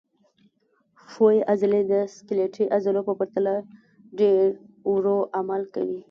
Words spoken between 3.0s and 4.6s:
په پرتله ډېر